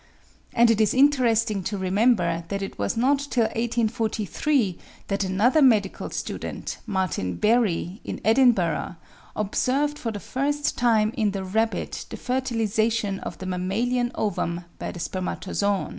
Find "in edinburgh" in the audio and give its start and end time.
8.03-8.95